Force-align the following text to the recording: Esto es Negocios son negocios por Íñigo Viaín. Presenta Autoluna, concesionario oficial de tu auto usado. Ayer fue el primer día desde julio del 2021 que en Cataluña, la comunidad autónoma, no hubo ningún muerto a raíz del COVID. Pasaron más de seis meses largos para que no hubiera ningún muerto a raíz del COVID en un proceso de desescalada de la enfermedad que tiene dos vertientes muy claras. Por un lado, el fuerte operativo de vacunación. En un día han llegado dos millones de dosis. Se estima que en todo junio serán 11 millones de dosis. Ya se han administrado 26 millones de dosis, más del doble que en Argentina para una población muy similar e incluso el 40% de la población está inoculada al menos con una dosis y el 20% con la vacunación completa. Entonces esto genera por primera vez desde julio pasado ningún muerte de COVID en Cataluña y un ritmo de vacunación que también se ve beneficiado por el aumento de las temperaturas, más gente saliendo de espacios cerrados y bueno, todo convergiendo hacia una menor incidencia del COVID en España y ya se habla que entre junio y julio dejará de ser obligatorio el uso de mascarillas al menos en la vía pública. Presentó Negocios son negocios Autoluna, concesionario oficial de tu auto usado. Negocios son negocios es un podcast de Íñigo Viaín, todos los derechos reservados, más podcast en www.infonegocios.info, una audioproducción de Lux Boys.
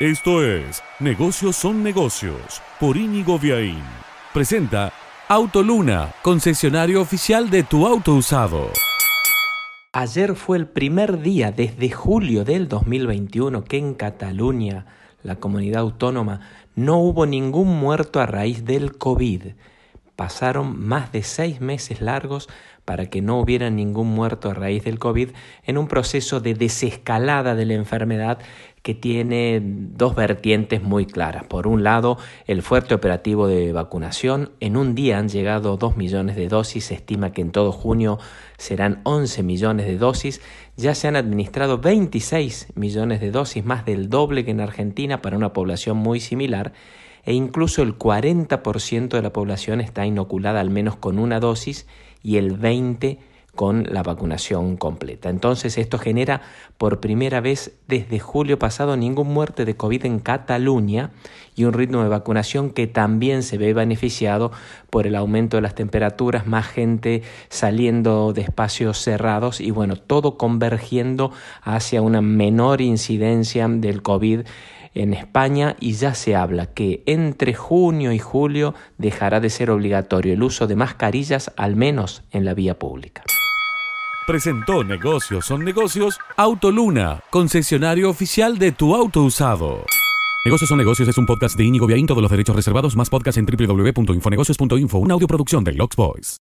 Esto 0.00 0.44
es 0.44 0.80
Negocios 1.00 1.56
son 1.56 1.82
negocios 1.82 2.62
por 2.78 2.96
Íñigo 2.96 3.36
Viaín. 3.36 3.82
Presenta 4.32 4.92
Autoluna, 5.26 6.14
concesionario 6.22 7.00
oficial 7.02 7.50
de 7.50 7.64
tu 7.64 7.84
auto 7.84 8.14
usado. 8.14 8.70
Ayer 9.92 10.36
fue 10.36 10.56
el 10.58 10.68
primer 10.68 11.20
día 11.20 11.50
desde 11.50 11.90
julio 11.90 12.44
del 12.44 12.68
2021 12.68 13.64
que 13.64 13.78
en 13.78 13.94
Cataluña, 13.94 14.86
la 15.24 15.34
comunidad 15.34 15.80
autónoma, 15.80 16.42
no 16.76 16.98
hubo 16.98 17.26
ningún 17.26 17.66
muerto 17.80 18.20
a 18.20 18.26
raíz 18.26 18.64
del 18.64 18.98
COVID. 18.98 19.46
Pasaron 20.18 20.84
más 20.84 21.12
de 21.12 21.22
seis 21.22 21.60
meses 21.60 22.00
largos 22.00 22.48
para 22.84 23.06
que 23.06 23.22
no 23.22 23.38
hubiera 23.38 23.70
ningún 23.70 24.08
muerto 24.08 24.50
a 24.50 24.54
raíz 24.54 24.82
del 24.82 24.98
COVID 24.98 25.28
en 25.62 25.78
un 25.78 25.86
proceso 25.86 26.40
de 26.40 26.54
desescalada 26.54 27.54
de 27.54 27.64
la 27.66 27.74
enfermedad 27.74 28.40
que 28.82 28.96
tiene 28.96 29.62
dos 29.62 30.16
vertientes 30.16 30.82
muy 30.82 31.06
claras. 31.06 31.44
Por 31.44 31.68
un 31.68 31.84
lado, 31.84 32.18
el 32.48 32.62
fuerte 32.62 32.94
operativo 32.94 33.46
de 33.46 33.72
vacunación. 33.72 34.50
En 34.58 34.76
un 34.76 34.96
día 34.96 35.18
han 35.18 35.28
llegado 35.28 35.76
dos 35.76 35.96
millones 35.96 36.34
de 36.34 36.48
dosis. 36.48 36.86
Se 36.86 36.94
estima 36.94 37.30
que 37.30 37.42
en 37.42 37.52
todo 37.52 37.70
junio 37.70 38.18
serán 38.56 39.02
11 39.04 39.44
millones 39.44 39.86
de 39.86 39.98
dosis. 39.98 40.40
Ya 40.76 40.96
se 40.96 41.06
han 41.06 41.14
administrado 41.14 41.78
26 41.78 42.72
millones 42.74 43.20
de 43.20 43.30
dosis, 43.30 43.64
más 43.64 43.84
del 43.84 44.10
doble 44.10 44.44
que 44.44 44.50
en 44.50 44.62
Argentina 44.62 45.22
para 45.22 45.36
una 45.36 45.52
población 45.52 45.96
muy 45.96 46.18
similar 46.18 46.72
e 47.28 47.34
incluso 47.34 47.82
el 47.82 47.98
40% 47.98 49.08
de 49.08 49.20
la 49.20 49.34
población 49.34 49.82
está 49.82 50.06
inoculada 50.06 50.60
al 50.60 50.70
menos 50.70 50.96
con 50.96 51.18
una 51.18 51.40
dosis 51.40 51.86
y 52.22 52.38
el 52.38 52.58
20% 52.58 53.18
con 53.54 53.88
la 53.90 54.04
vacunación 54.04 54.76
completa. 54.76 55.28
Entonces 55.28 55.78
esto 55.78 55.98
genera 55.98 56.42
por 56.78 57.00
primera 57.00 57.40
vez 57.40 57.76
desde 57.88 58.20
julio 58.20 58.58
pasado 58.58 58.96
ningún 58.96 59.28
muerte 59.28 59.64
de 59.64 59.76
COVID 59.76 60.06
en 60.06 60.20
Cataluña 60.20 61.10
y 61.58 61.64
un 61.64 61.72
ritmo 61.72 62.02
de 62.02 62.08
vacunación 62.08 62.70
que 62.70 62.86
también 62.86 63.42
se 63.42 63.58
ve 63.58 63.74
beneficiado 63.74 64.52
por 64.90 65.06
el 65.06 65.16
aumento 65.16 65.56
de 65.56 65.62
las 65.62 65.74
temperaturas, 65.74 66.46
más 66.46 66.66
gente 66.66 67.22
saliendo 67.48 68.32
de 68.32 68.42
espacios 68.42 68.98
cerrados 68.98 69.60
y 69.60 69.70
bueno, 69.70 69.96
todo 69.96 70.38
convergiendo 70.38 71.32
hacia 71.62 72.00
una 72.02 72.22
menor 72.22 72.80
incidencia 72.80 73.66
del 73.68 74.02
COVID 74.02 74.42
en 74.94 75.14
España 75.14 75.76
y 75.80 75.92
ya 75.92 76.14
se 76.14 76.36
habla 76.36 76.66
que 76.66 77.02
entre 77.06 77.54
junio 77.54 78.12
y 78.12 78.18
julio 78.18 78.74
dejará 78.96 79.40
de 79.40 79.50
ser 79.50 79.70
obligatorio 79.70 80.32
el 80.32 80.42
uso 80.42 80.66
de 80.66 80.76
mascarillas 80.76 81.52
al 81.56 81.76
menos 81.76 82.22
en 82.30 82.44
la 82.44 82.54
vía 82.54 82.78
pública. 82.78 83.22
Presentó 84.26 84.84
Negocios 84.84 85.46
son 85.46 85.64
negocios 85.64 86.18
Autoluna, 86.36 87.20
concesionario 87.30 88.10
oficial 88.10 88.58
de 88.58 88.72
tu 88.72 88.94
auto 88.94 89.22
usado. 89.22 89.86
Negocios 90.44 90.68
son 90.68 90.78
negocios 90.78 91.08
es 91.08 91.18
un 91.18 91.26
podcast 91.26 91.56
de 91.56 91.64
Íñigo 91.64 91.86
Viaín, 91.86 92.06
todos 92.06 92.22
los 92.22 92.30
derechos 92.30 92.54
reservados, 92.54 92.96
más 92.96 93.10
podcast 93.10 93.38
en 93.38 93.46
www.infonegocios.info, 93.46 94.98
una 94.98 95.14
audioproducción 95.14 95.64
de 95.64 95.72
Lux 95.72 95.96
Boys. 95.96 96.36